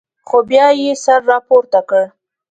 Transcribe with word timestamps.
خو 0.27 0.37
بیا 0.49 0.67
یې 0.79 0.91
سر 1.03 1.19
راپورته 1.31 1.79
کړ. 1.89 2.03